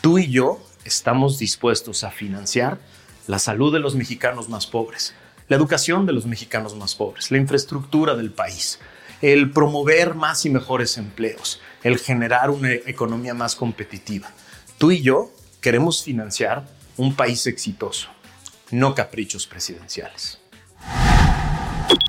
Tú 0.00 0.18
y 0.18 0.30
yo 0.30 0.58
estamos 0.86 1.38
dispuestos 1.38 2.02
a 2.02 2.10
financiar 2.10 2.78
la 3.26 3.38
salud 3.38 3.74
de 3.74 3.80
los 3.80 3.94
mexicanos 3.94 4.48
más 4.48 4.66
pobres, 4.66 5.14
la 5.48 5.56
educación 5.56 6.06
de 6.06 6.14
los 6.14 6.24
mexicanos 6.24 6.74
más 6.76 6.94
pobres, 6.94 7.30
la 7.30 7.36
infraestructura 7.36 8.14
del 8.14 8.30
país, 8.30 8.80
el 9.20 9.50
promover 9.50 10.14
más 10.14 10.46
y 10.46 10.50
mejores 10.50 10.96
empleos, 10.96 11.60
el 11.82 11.98
generar 11.98 12.50
una 12.50 12.72
economía 12.72 13.34
más 13.34 13.54
competitiva. 13.54 14.30
Tú 14.78 14.90
y 14.90 15.02
yo 15.02 15.30
queremos 15.60 16.02
financiar 16.02 16.66
un 16.96 17.14
país 17.14 17.46
exitoso, 17.46 18.08
no 18.70 18.94
caprichos 18.94 19.46
presidenciales. 19.46 20.38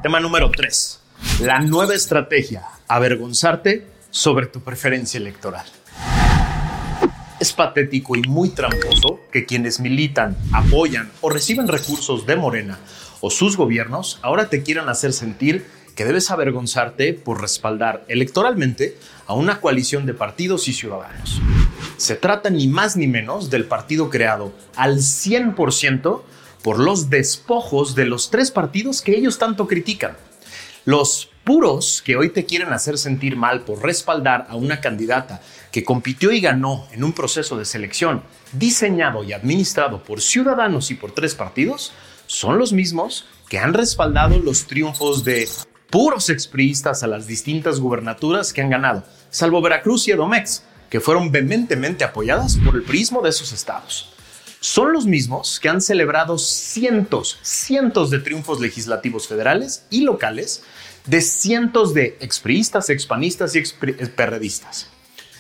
Tema 0.02 0.20
número 0.20 0.50
3. 0.52 1.00
La 1.42 1.60
nueva 1.60 1.94
estrategia, 1.94 2.64
avergonzarte 2.88 3.88
sobre 4.10 4.48
tu 4.48 4.62
preferencia 4.62 5.18
electoral. 5.18 5.66
Es 7.40 7.52
patético 7.54 8.16
y 8.16 8.22
muy 8.22 8.50
tramposo 8.50 9.20
que 9.32 9.46
quienes 9.46 9.80
militan, 9.80 10.38
apoyan 10.54 11.12
o 11.22 11.30
reciben 11.30 11.68
recursos 11.68 12.26
de 12.26 12.36
Morena 12.36 12.80
o 13.20 13.30
sus 13.30 13.56
gobiernos 13.58 14.20
ahora 14.22 14.50
te 14.50 14.64
quieran 14.64 14.90
hacer 14.90 15.14
sentir 15.14 15.66
que 15.96 16.06
debes 16.06 16.32
avergonzarte 16.32 17.14
por 17.14 17.42
respaldar 17.42 18.04
electoralmente 18.08 18.98
a 19.28 19.34
una 19.34 19.60
coalición 19.60 20.06
de 20.06 20.14
partidos 20.14 20.68
y 20.68 20.74
ciudadanos. 20.74 21.42
Se 21.98 22.16
trata 22.16 22.50
ni 22.50 22.68
más 22.68 22.98
ni 22.98 23.08
menos 23.08 23.50
del 23.50 23.66
partido 23.66 24.10
creado 24.10 24.54
al 24.76 24.98
100% 24.98 26.22
por 26.64 26.80
los 26.80 27.10
despojos 27.10 27.96
de 27.96 28.06
los 28.06 28.30
tres 28.30 28.52
partidos 28.52 29.02
que 29.02 29.16
ellos 29.16 29.38
tanto 29.38 29.68
critican. 29.68 30.18
Los 30.86 31.30
puros 31.44 32.02
que 32.04 32.16
hoy 32.16 32.30
te 32.30 32.46
quieren 32.46 32.74
hacer 32.74 32.98
sentir 32.98 33.36
mal 33.36 33.62
por 33.62 33.84
respaldar 33.84 34.48
a 34.50 34.56
una 34.56 34.80
candidata 34.80 35.42
que 35.72 35.84
compitió 35.84 36.32
y 36.32 36.42
ganó 36.42 36.88
en 36.92 37.04
un 37.04 37.14
proceso 37.14 37.58
de 37.58 37.66
selección 37.66 38.24
diseñado 38.54 39.24
y 39.24 39.34
administrado 39.34 40.04
por 40.04 40.22
ciudadanos 40.22 40.92
y 40.92 40.96
por 40.96 41.12
tres 41.12 41.36
partidos, 41.36 41.94
son 42.28 42.58
los 42.58 42.74
mismos 42.74 43.26
que 43.50 43.60
han 43.60 43.74
respaldado 43.74 44.40
los 44.40 44.66
triunfos 44.66 45.24
de 45.24 45.48
puros 45.92 46.32
expriistas 46.32 47.04
a 47.04 47.08
las 47.08 47.28
distintas 47.28 47.80
gubernaturas 47.80 48.52
que 48.52 48.62
han 48.62 48.72
ganado, 48.72 49.04
salvo 49.30 49.62
Veracruz 49.62 50.08
y 50.08 50.12
Edomex, 50.12 50.64
que 50.90 51.00
fueron 51.00 51.32
vehementemente 51.32 52.04
apoyadas 52.04 52.58
por 52.66 52.76
el 52.76 52.82
prismo 52.82 53.22
de 53.22 53.30
esos 53.30 53.54
estados 53.54 54.12
son 54.62 54.94
los 54.94 55.08
mismos 55.08 55.60
que 55.60 55.70
han 55.70 55.82
celebrado 55.82 56.38
cientos, 56.38 57.40
cientos 57.42 58.12
de 58.12 58.20
triunfos 58.20 58.60
legislativos 58.62 59.28
federales 59.28 59.86
y 59.90 60.02
locales 60.02 60.62
de 61.08 61.22
cientos 61.22 61.96
de 61.96 62.16
expriistas, 62.22 62.92
expanistas 62.92 63.56
y 63.56 63.58
experredistas. 63.58 64.88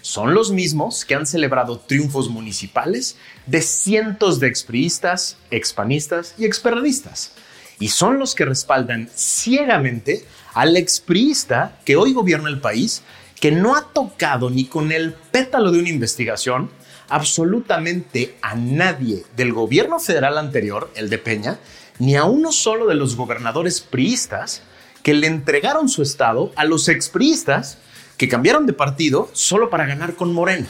Son 0.02 0.34
los 0.34 0.52
mismos 0.52 1.06
que 1.06 1.14
han 1.14 1.28
celebrado 1.28 1.78
triunfos 1.78 2.30
municipales 2.30 3.16
de 3.46 3.62
cientos 3.62 4.40
de 4.40 4.48
expriistas, 4.48 5.38
expanistas 5.52 6.34
y 6.40 6.46
experredistas. 6.46 7.34
Y 7.82 7.90
son 7.90 8.20
los 8.20 8.36
que 8.36 8.46
respaldan 8.46 9.10
ciegamente 9.16 10.24
al 10.54 10.78
expriista 10.78 11.80
que 11.84 11.96
hoy 11.96 12.14
gobierna 12.14 12.48
el 12.48 12.62
país, 12.62 13.02
que 13.40 13.52
no 13.52 13.76
ha 13.76 13.92
tocado 13.92 14.52
ni 14.52 14.66
con 14.66 14.92
el 14.92 15.14
pétalo 15.14 15.72
de 15.72 15.80
una 15.80 15.90
investigación 15.90 16.70
absolutamente 17.10 18.38
a 18.44 18.54
nadie 18.54 19.24
del 19.36 19.52
gobierno 19.52 20.00
federal 20.00 20.38
anterior, 20.38 20.92
el 20.94 21.10
de 21.10 21.18
Peña, 21.18 21.58
ni 21.98 22.16
a 22.16 22.26
uno 22.26 22.52
solo 22.52 22.86
de 22.86 22.94
los 22.94 23.16
gobernadores 23.16 23.82
priistas 23.82 24.62
que 25.02 25.16
le 25.16 25.26
entregaron 25.26 25.90
su 25.90 26.04
estado 26.04 26.52
a 26.56 26.66
los 26.66 26.88
expriistas 26.88 27.80
que 28.16 28.30
cambiaron 28.30 28.68
de 28.68 28.74
partido 28.74 29.28
solo 29.34 29.72
para 29.72 29.88
ganar 29.88 30.14
con 30.14 30.36
Morena, 30.36 30.70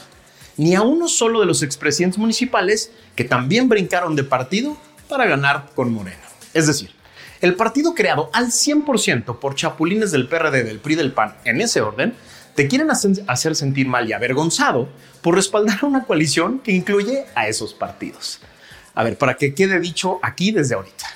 ni 0.56 0.74
a 0.74 0.80
uno 0.80 1.08
solo 1.08 1.40
de 1.40 1.46
los 1.46 1.62
expresidentes 1.62 2.18
municipales 2.18 2.90
que 3.16 3.24
también 3.24 3.68
brincaron 3.68 4.16
de 4.16 4.24
partido 4.24 4.78
para 5.10 5.26
ganar 5.26 5.68
con 5.74 5.92
Morena. 5.92 6.22
Es 6.54 6.66
decir, 6.66 7.01
el 7.42 7.56
partido 7.56 7.94
creado 7.94 8.30
al 8.32 8.46
100% 8.46 9.40
por 9.40 9.56
chapulines 9.56 10.12
del 10.12 10.28
PRD, 10.28 10.62
del 10.62 10.78
PRI, 10.78 10.94
del 10.94 11.12
PAN, 11.12 11.34
en 11.44 11.60
ese 11.60 11.80
orden, 11.80 12.14
te 12.54 12.68
quieren 12.68 12.88
hacer 12.90 13.56
sentir 13.56 13.88
mal 13.88 14.08
y 14.08 14.12
avergonzado 14.12 14.88
por 15.20 15.34
respaldar 15.34 15.84
una 15.84 16.04
coalición 16.04 16.60
que 16.60 16.70
incluye 16.70 17.24
a 17.34 17.48
esos 17.48 17.74
partidos. 17.74 18.40
A 18.94 19.02
ver, 19.02 19.18
para 19.18 19.34
que 19.34 19.54
quede 19.54 19.80
dicho 19.80 20.20
aquí 20.22 20.52
desde 20.52 20.76
ahorita. 20.76 21.06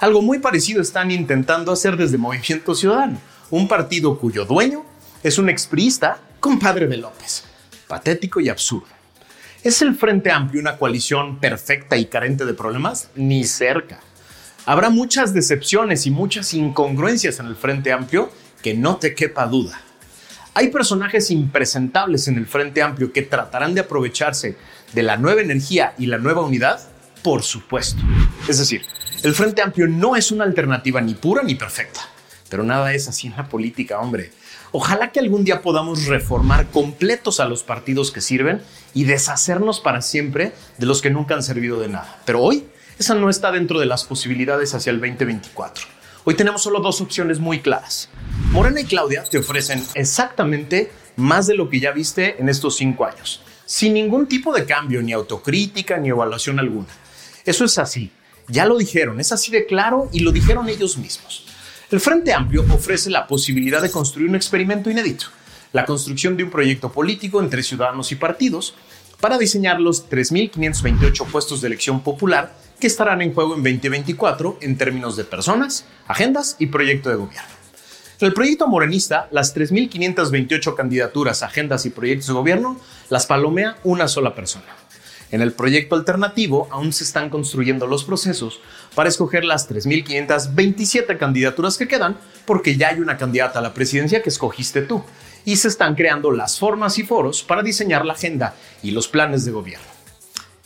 Algo 0.00 0.22
muy 0.22 0.40
parecido 0.40 0.82
están 0.82 1.12
intentando 1.12 1.70
hacer 1.70 1.96
desde 1.96 2.18
Movimiento 2.18 2.74
Ciudadano, 2.74 3.20
un 3.50 3.68
partido 3.68 4.18
cuyo 4.18 4.44
dueño 4.44 4.84
es 5.22 5.38
un 5.38 5.48
expriista, 5.48 6.18
compadre 6.40 6.88
de 6.88 6.96
López. 6.96 7.44
Patético 7.86 8.40
y 8.40 8.48
absurdo. 8.48 8.88
¿Es 9.62 9.80
el 9.82 9.94
Frente 9.94 10.32
Amplio 10.32 10.60
una 10.60 10.78
coalición 10.78 11.38
perfecta 11.38 11.96
y 11.96 12.06
carente 12.06 12.44
de 12.44 12.54
problemas? 12.54 13.08
Ni 13.14 13.44
cerca. 13.44 14.00
Habrá 14.68 14.90
muchas 14.90 15.32
decepciones 15.32 16.06
y 16.06 16.10
muchas 16.10 16.52
incongruencias 16.52 17.38
en 17.38 17.46
el 17.46 17.54
Frente 17.54 17.92
Amplio 17.92 18.32
que 18.62 18.74
no 18.74 18.96
te 18.96 19.14
quepa 19.14 19.46
duda. 19.46 19.80
Hay 20.54 20.70
personajes 20.70 21.30
impresentables 21.30 22.26
en 22.26 22.36
el 22.36 22.48
Frente 22.48 22.82
Amplio 22.82 23.12
que 23.12 23.22
tratarán 23.22 23.74
de 23.74 23.82
aprovecharse 23.82 24.56
de 24.92 25.02
la 25.04 25.18
nueva 25.18 25.40
energía 25.40 25.94
y 25.98 26.06
la 26.06 26.18
nueva 26.18 26.42
unidad, 26.42 26.80
por 27.22 27.44
supuesto. 27.44 28.02
Es 28.48 28.58
decir, 28.58 28.82
el 29.22 29.36
Frente 29.36 29.62
Amplio 29.62 29.86
no 29.86 30.16
es 30.16 30.32
una 30.32 30.42
alternativa 30.42 31.00
ni 31.00 31.14
pura 31.14 31.44
ni 31.44 31.54
perfecta, 31.54 32.00
pero 32.50 32.64
nada 32.64 32.92
es 32.92 33.06
así 33.06 33.28
en 33.28 33.36
la 33.36 33.48
política, 33.48 34.00
hombre. 34.00 34.32
Ojalá 34.72 35.12
que 35.12 35.20
algún 35.20 35.44
día 35.44 35.62
podamos 35.62 36.06
reformar 36.06 36.66
completos 36.72 37.38
a 37.38 37.46
los 37.46 37.62
partidos 37.62 38.10
que 38.10 38.20
sirven 38.20 38.60
y 38.94 39.04
deshacernos 39.04 39.78
para 39.78 40.02
siempre 40.02 40.54
de 40.76 40.86
los 40.86 41.02
que 41.02 41.10
nunca 41.10 41.36
han 41.36 41.44
servido 41.44 41.78
de 41.78 41.86
nada. 41.86 42.20
Pero 42.24 42.42
hoy 42.42 42.66
esa 42.98 43.14
no 43.14 43.28
está 43.28 43.52
dentro 43.52 43.78
de 43.78 43.86
las 43.86 44.04
posibilidades 44.04 44.74
hacia 44.74 44.90
el 44.90 45.00
2024. 45.00 45.84
Hoy 46.24 46.34
tenemos 46.34 46.62
solo 46.62 46.80
dos 46.80 47.00
opciones 47.00 47.38
muy 47.38 47.60
claras. 47.60 48.08
Morena 48.52 48.80
y 48.80 48.84
Claudia 48.84 49.22
te 49.24 49.38
ofrecen 49.38 49.84
exactamente 49.94 50.90
más 51.16 51.46
de 51.46 51.54
lo 51.54 51.68
que 51.68 51.78
ya 51.78 51.92
viste 51.92 52.40
en 52.40 52.48
estos 52.48 52.76
cinco 52.76 53.04
años, 53.04 53.42
sin 53.66 53.94
ningún 53.94 54.26
tipo 54.26 54.52
de 54.52 54.64
cambio, 54.64 55.02
ni 55.02 55.12
autocrítica, 55.12 55.98
ni 55.98 56.08
evaluación 56.08 56.58
alguna. 56.58 56.88
Eso 57.44 57.64
es 57.64 57.78
así. 57.78 58.10
Ya 58.48 58.64
lo 58.64 58.78
dijeron, 58.78 59.20
es 59.20 59.30
así 59.30 59.52
de 59.52 59.66
claro 59.66 60.08
y 60.12 60.20
lo 60.20 60.32
dijeron 60.32 60.68
ellos 60.68 60.96
mismos. 60.96 61.44
El 61.90 62.00
Frente 62.00 62.32
Amplio 62.32 62.64
ofrece 62.70 63.10
la 63.10 63.26
posibilidad 63.26 63.82
de 63.82 63.90
construir 63.90 64.28
un 64.28 64.36
experimento 64.36 64.90
inédito, 64.90 65.26
la 65.72 65.84
construcción 65.84 66.36
de 66.36 66.44
un 66.44 66.50
proyecto 66.50 66.90
político 66.90 67.40
entre 67.40 67.62
ciudadanos 67.62 68.10
y 68.10 68.16
partidos 68.16 68.74
para 69.20 69.38
diseñar 69.38 69.80
los 69.80 70.08
3.528 70.08 71.26
puestos 71.26 71.60
de 71.60 71.68
elección 71.68 72.00
popular 72.00 72.65
que 72.78 72.86
estarán 72.86 73.22
en 73.22 73.34
juego 73.34 73.54
en 73.54 73.62
2024 73.62 74.58
en 74.60 74.76
términos 74.76 75.16
de 75.16 75.24
personas, 75.24 75.86
agendas 76.06 76.56
y 76.58 76.66
proyecto 76.66 77.08
de 77.08 77.16
gobierno. 77.16 77.48
En 78.18 78.28
el 78.28 78.34
proyecto 78.34 78.66
morenista, 78.66 79.28
las 79.30 79.54
3.528 79.54 80.74
candidaturas, 80.74 81.42
agendas 81.42 81.84
y 81.84 81.90
proyectos 81.90 82.28
de 82.28 82.32
gobierno 82.32 82.80
las 83.10 83.26
palomea 83.26 83.76
una 83.84 84.08
sola 84.08 84.34
persona. 84.34 84.64
En 85.30 85.42
el 85.42 85.52
proyecto 85.52 85.96
alternativo 85.96 86.68
aún 86.70 86.92
se 86.92 87.04
están 87.04 87.30
construyendo 87.30 87.86
los 87.86 88.04
procesos 88.04 88.60
para 88.94 89.08
escoger 89.08 89.44
las 89.44 89.68
3.527 89.68 91.18
candidaturas 91.18 91.76
que 91.76 91.88
quedan 91.88 92.16
porque 92.46 92.76
ya 92.76 92.88
hay 92.88 93.00
una 93.00 93.16
candidata 93.16 93.58
a 93.58 93.62
la 93.62 93.74
presidencia 93.74 94.22
que 94.22 94.28
escogiste 94.28 94.82
tú 94.82 95.02
y 95.44 95.56
se 95.56 95.68
están 95.68 95.94
creando 95.94 96.30
las 96.30 96.58
formas 96.58 96.98
y 96.98 97.02
foros 97.02 97.42
para 97.42 97.62
diseñar 97.62 98.06
la 98.06 98.12
agenda 98.14 98.54
y 98.82 98.92
los 98.92 99.08
planes 99.08 99.44
de 99.44 99.52
gobierno. 99.52 99.95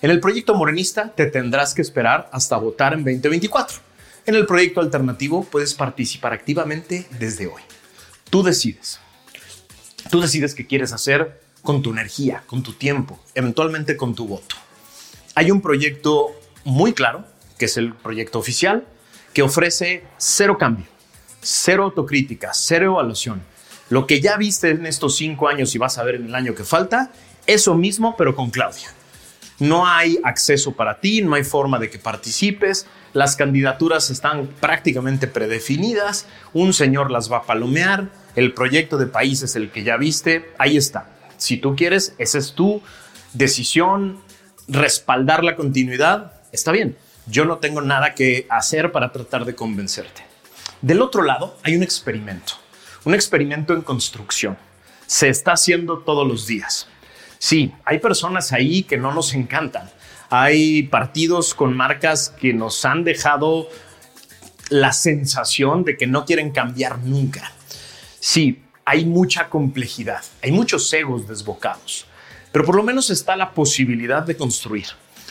En 0.03 0.11
el 0.11 0.19
proyecto 0.19 0.55
morenista 0.55 1.13
te 1.15 1.27
tendrás 1.27 1.75
que 1.75 1.83
esperar 1.83 2.31
hasta 2.33 2.57
votar 2.57 2.95
en 2.95 3.05
2024. 3.05 3.79
En 4.25 4.35
el 4.35 4.47
proyecto 4.47 4.81
alternativo 4.81 5.45
puedes 5.45 5.75
participar 5.75 6.33
activamente 6.33 7.07
desde 7.19 7.47
hoy. 7.47 7.61
Tú 8.31 8.43
decides. 8.43 8.99
Tú 10.11 10.23
decides 10.23 10.55
qué 10.55 10.67
quieres 10.67 10.95
hacer 10.95 11.43
con 11.61 11.83
tu 11.83 11.91
energía, 11.91 12.43
con 12.47 12.63
tu 12.63 12.73
tiempo, 12.73 13.21
eventualmente 13.35 13.99
con 13.99 14.15
tu 14.15 14.27
voto. 14.27 14.57
Hay 15.35 15.51
un 15.51 15.61
proyecto 15.61 16.29
muy 16.65 16.95
claro, 16.95 17.27
que 17.59 17.67
es 17.67 17.77
el 17.77 17.93
proyecto 17.93 18.39
oficial, 18.39 18.87
que 19.35 19.43
ofrece 19.43 20.05
cero 20.17 20.57
cambio, 20.59 20.87
cero 21.43 21.85
autocrítica, 21.85 22.53
cero 22.55 22.93
evaluación. 22.93 23.43
Lo 23.91 24.07
que 24.07 24.23
ya 24.23 24.39
viste 24.39 24.71
en 24.71 24.87
estos 24.87 25.17
cinco 25.17 25.49
años 25.49 25.75
y 25.75 25.79
vas 25.79 25.99
a 25.99 26.05
ver 26.05 26.15
en 26.15 26.27
el 26.27 26.35
año 26.35 26.55
que 26.55 26.65
falta, 26.65 27.13
eso 27.47 27.75
mismo, 27.75 28.17
pero 28.17 28.35
con 28.35 28.51
Claudia. 28.51 28.95
No 29.61 29.87
hay 29.87 30.19
acceso 30.25 30.73
para 30.73 31.01
ti, 31.01 31.23
no 31.23 31.35
hay 31.35 31.45
forma 31.45 31.79
de 31.79 31.91
que 31.91 31.99
participes, 31.99 32.87
las 33.13 33.37
candidaturas 33.37 34.11
están 34.11 34.47
prácticamente 34.47 35.27
predefinidas, 35.27 36.27
un 36.53 36.73
señor 36.73 37.11
las 37.11 37.31
va 37.31 37.39
a 37.39 37.43
palomear, 37.43 38.09
el 38.37 38.55
proyecto 38.55 38.97
de 38.97 39.07
país 39.07 39.43
es 39.43 39.57
el 39.57 39.71
que 39.71 39.83
ya 39.83 39.97
viste, 39.97 40.51
ahí 40.59 40.77
está. 40.77 41.11
Si 41.37 41.57
tú 41.57 41.77
quieres, 41.77 42.15
esa 42.19 42.39
es 42.39 42.55
tu 42.55 42.83
decisión, 43.33 44.21
respaldar 44.69 45.45
la 45.45 45.57
continuidad, 45.57 46.33
está 46.53 46.73
bien. 46.73 46.97
Yo 47.27 47.45
no 47.45 47.59
tengo 47.59 47.81
nada 47.81 48.15
que 48.15 48.47
hacer 48.49 48.93
para 48.93 49.13
tratar 49.13 49.45
de 49.45 49.55
convencerte. 49.55 50.23
Del 50.81 51.03
otro 51.03 51.23
lado, 51.23 51.59
hay 51.63 51.77
un 51.77 51.83
experimento, 51.83 52.55
un 53.05 53.15
experimento 53.15 53.75
en 53.75 53.83
construcción. 53.83 54.57
Se 55.07 55.29
está 55.29 55.53
haciendo 55.53 55.99
todos 55.99 56.27
los 56.27 56.47
días. 56.47 56.89
Sí, 57.43 57.73
hay 57.87 58.01
personas 58.01 58.53
ahí 58.53 58.83
que 58.83 58.99
no 58.99 59.15
nos 59.15 59.33
encantan. 59.33 59.91
Hay 60.29 60.83
partidos 60.83 61.55
con 61.55 61.75
marcas 61.75 62.29
que 62.29 62.53
nos 62.53 62.85
han 62.85 63.03
dejado 63.03 63.67
la 64.69 64.93
sensación 64.93 65.83
de 65.83 65.97
que 65.97 66.07
no 66.07 66.27
quieren 66.27 66.51
cambiar 66.51 66.99
nunca. 66.99 67.51
Sí, 68.21 68.63
hay 68.85 69.07
mucha 69.07 69.49
complejidad, 69.49 70.21
hay 70.43 70.53
muchos 70.53 70.93
egos 70.93 71.27
desbocados, 71.27 72.07
pero 72.53 72.67
por 72.67 72.77
lo 72.77 72.83
menos 72.83 73.09
está 73.09 73.37
la 73.37 73.53
posibilidad 73.53 74.23
de 74.23 74.37
construir. 74.37 74.89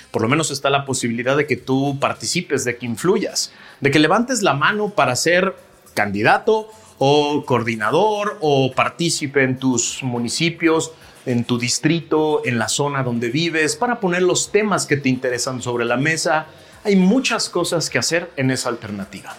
Por 0.10 0.24
lo 0.24 0.28
menos 0.28 0.50
está 0.50 0.72
la 0.72 0.86
posibilidad 0.86 1.38
de 1.38 1.46
que 1.46 1.58
tú 1.58 2.00
participes, 2.00 2.66
de 2.66 2.76
que 2.76 2.88
influyas, 2.88 3.54
de 3.82 3.92
que 3.92 4.00
levantes 4.00 4.42
la 4.42 4.56
mano 4.56 4.90
para 4.90 5.16
ser 5.16 5.56
candidato 5.94 6.72
o 6.98 7.46
coordinador 7.46 8.40
o 8.42 8.74
partícipe 8.74 9.44
en 9.44 9.60
tus 9.60 10.02
municipios 10.02 10.92
en 11.26 11.44
tu 11.44 11.58
distrito, 11.58 12.42
en 12.46 12.58
la 12.58 12.70
zona 12.70 13.04
donde 13.04 13.30
vives, 13.30 13.76
para 13.76 14.00
poner 14.00 14.22
los 14.22 14.52
temas 14.52 14.86
que 14.86 14.98
te 14.98 15.10
interesan 15.10 15.62
sobre 15.62 15.86
la 15.86 15.98
mesa. 15.98 16.48
Hay 16.84 16.96
muchas 16.96 17.50
cosas 17.50 17.90
que 17.90 18.00
hacer 18.00 18.32
en 18.36 18.52
esa 18.52 18.70
alternativa. 18.70 19.36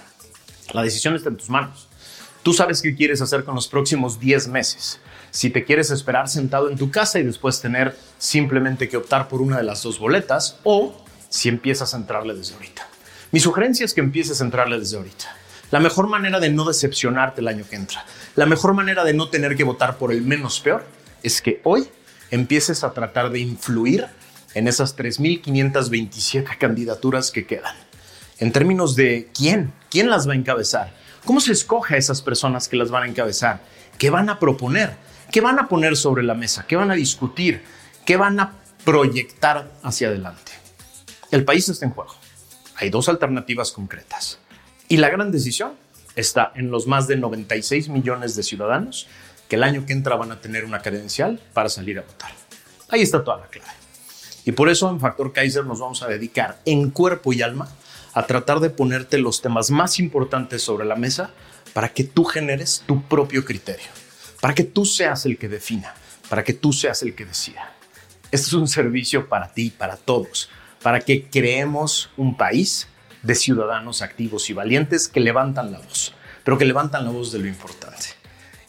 La 0.73 0.83
decisión 0.83 1.17
está 1.17 1.31
en 1.31 1.37
tus 1.37 1.51
manos. 1.51 1.89
Tú 2.43 2.53
sabes 2.55 2.81
qué 2.81 2.95
quieres 2.95 3.21
hacer 3.21 3.45
con 3.45 3.55
los 3.55 3.69
próximos 3.69 4.19
10 4.19 4.49
meses. 4.49 5.01
Si 5.31 5.51
te 5.51 5.65
quieres 5.65 5.91
esperar 5.91 6.29
sentado 6.29 6.71
en 6.71 6.79
tu 6.79 6.91
casa 6.91 7.19
y 7.19 7.23
después 7.23 7.61
tener 7.61 7.97
simplemente 8.19 8.89
que 8.89 8.97
optar 8.97 9.29
por 9.29 9.43
una 9.43 9.59
de 9.59 9.63
las 9.63 9.83
dos 9.83 9.99
boletas 9.99 10.59
o 10.65 10.95
si 11.29 11.49
empiezas 11.49 11.95
a 11.95 11.99
entrarle 11.99 12.35
desde 12.35 12.55
ahorita. 12.55 12.87
Mi 13.31 13.41
sugerencia 13.41 13.85
es 13.85 13.95
que 13.95 14.01
empieces 14.01 14.41
a 14.41 14.45
entrarle 14.45 14.79
desde 14.79 14.97
ahorita. 14.97 15.37
La 15.71 15.79
mejor 15.79 16.09
manera 16.09 16.41
de 16.41 16.51
no 16.51 16.65
decepcionarte 16.65 17.41
el 17.41 17.49
año 17.49 17.65
que 17.69 17.77
entra, 17.77 18.05
la 18.35 18.47
mejor 18.47 18.75
manera 18.75 19.05
de 19.05 19.15
no 19.15 19.29
tener 19.29 19.55
que 19.55 19.63
votar 19.63 19.99
por 19.99 20.11
el 20.11 20.23
menos 20.23 20.59
peor, 20.59 20.85
es 21.23 21.43
que 21.43 21.61
hoy 21.65 21.89
empieces 22.31 22.85
a 22.85 22.93
tratar 22.93 23.31
de 23.31 23.41
influir 23.41 24.07
en 24.55 24.69
esas 24.69 24.97
3.527 24.97 26.59
candidaturas 26.59 27.31
que 27.31 27.47
quedan. 27.47 27.75
En 28.39 28.53
términos 28.53 28.97
de 28.97 29.29
quién, 29.35 29.73
quién 29.91 30.11
las 30.11 30.29
va 30.29 30.33
a 30.33 30.37
encabezar, 30.37 30.93
cómo 31.25 31.41
se 31.41 31.53
escoge 31.53 31.95
a 31.95 31.99
esas 31.99 32.23
personas 32.23 32.69
que 32.69 32.77
las 32.77 32.91
van 32.91 33.05
a 33.05 33.07
encabezar, 33.07 33.61
qué 33.99 34.11
van 34.11 34.31
a 34.31 34.39
proponer, 34.39 34.97
qué 35.31 35.41
van 35.41 35.59
a 35.59 35.69
poner 35.69 35.97
sobre 35.97 36.23
la 36.23 36.35
mesa, 36.35 36.65
qué 36.67 36.77
van 36.77 36.91
a 36.91 36.95
discutir, 36.95 37.63
qué 38.05 38.17
van 38.17 38.41
a 38.41 38.55
proyectar 38.85 39.71
hacia 39.83 40.09
adelante. 40.09 40.53
El 41.31 41.45
país 41.45 41.69
está 41.69 41.85
en 41.85 41.93
juego. 41.93 42.15
Hay 42.77 42.91
dos 42.91 43.09
alternativas 43.09 43.73
concretas. 43.73 44.39
Y 44.89 44.97
la 44.97 45.11
gran 45.11 45.31
decisión 45.31 45.75
está 46.17 46.53
en 46.57 46.71
los 46.71 46.87
más 46.87 47.07
de 47.07 47.17
96 47.17 47.89
millones 47.89 48.35
de 48.35 48.43
ciudadanos 48.43 49.07
que 49.51 49.57
el 49.57 49.65
año 49.65 49.85
que 49.85 49.93
entra 49.93 50.15
van 50.15 50.31
a 50.31 50.41
tener 50.41 50.65
una 50.65 50.81
credencial 50.81 51.41
para 51.53 51.69
salir 51.69 51.99
a 51.99 52.03
votar. 52.03 52.31
Ahí 52.89 53.03
está 53.03 53.25
toda 53.25 53.39
la 53.39 53.49
clave. 53.49 53.69
Y 54.45 54.53
por 54.53 54.69
eso 54.69 54.89
en 54.89 55.01
Factor 55.01 55.33
Kaiser 55.33 55.67
nos 55.67 55.81
vamos 55.81 56.05
a 56.05 56.07
dedicar 56.07 56.61
en 56.65 56.91
cuerpo 56.91 57.33
y 57.33 57.43
alma 57.43 57.69
a 58.15 58.27
tratar 58.27 58.61
de 58.61 58.71
ponerte 58.71 59.19
los 59.19 59.43
temas 59.43 59.73
más 59.73 59.99
importantes 59.99 60.63
sobre 60.63 60.87
la 60.87 60.95
mesa 60.95 61.31
para 61.73 61.89
que 61.89 62.05
tú 62.05 62.25
generes 62.25 62.85
tu 62.87 63.03
propio 63.03 63.45
criterio, 63.45 63.89
para 64.41 64.55
que 64.55 64.63
tú 64.63 64.85
seas 64.85 65.27
el 65.27 65.37
que 65.37 65.49
defina, 65.49 65.95
para 66.29 66.45
que 66.45 66.53
tú 66.53 66.73
seas 66.73 67.03
el 67.03 67.17
que 67.17 67.27
decida. 67.27 67.73
Este 68.31 68.47
es 68.47 68.53
un 68.53 68.69
servicio 68.69 69.29
para 69.29 69.53
ti, 69.53 69.71
para 69.71 69.97
todos, 69.97 70.49
para 70.81 71.01
que 71.01 71.29
creemos 71.29 72.11
un 72.17 72.37
país 72.37 72.87
de 73.25 73.35
ciudadanos 73.35 74.01
activos 74.01 74.49
y 74.49 74.53
valientes 74.53 75.09
que 75.09 75.19
levantan 75.19 75.73
la 75.73 75.81
voz, 75.81 76.15
pero 76.45 76.57
que 76.57 76.65
levantan 76.65 77.05
la 77.05 77.11
voz 77.11 77.33
de 77.33 77.41
lo 77.41 77.49
importante. 77.49 78.20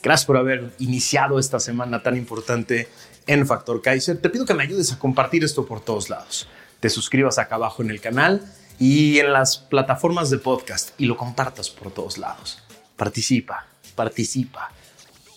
Gracias 0.03 0.25
por 0.25 0.37
haber 0.37 0.73
iniciado 0.79 1.37
esta 1.37 1.59
semana 1.59 2.01
tan 2.01 2.17
importante 2.17 2.87
en 3.27 3.45
Factor 3.45 3.81
Kaiser. 3.81 4.19
Te 4.19 4.29
pido 4.29 4.45
que 4.45 4.53
me 4.53 4.63
ayudes 4.63 4.91
a 4.91 4.99
compartir 4.99 5.43
esto 5.43 5.65
por 5.65 5.81
todos 5.81 6.09
lados. 6.09 6.47
Te 6.79 6.89
suscribas 6.89 7.37
acá 7.37 7.55
abajo 7.55 7.83
en 7.83 7.91
el 7.91 8.01
canal 8.01 8.41
y 8.79 9.19
en 9.19 9.31
las 9.31 9.57
plataformas 9.57 10.31
de 10.31 10.39
podcast 10.39 10.99
y 10.99 11.05
lo 11.05 11.17
compartas 11.17 11.69
por 11.69 11.91
todos 11.91 12.17
lados. 12.17 12.63
Participa, 12.97 13.67
participa, 13.95 14.71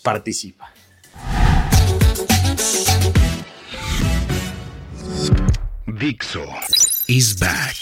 participa. 0.02 0.72
Dixo 5.86 6.44
is 7.06 7.38
back. 7.38 7.76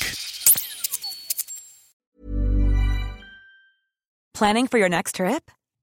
Planning 4.35 4.67
for 4.67 4.79
your 4.79 4.89
next 4.89 5.15
trip? 5.15 5.49